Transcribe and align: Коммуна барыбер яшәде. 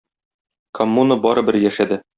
Коммуна 0.79 1.21
барыбер 1.27 1.63
яшәде. 1.69 2.05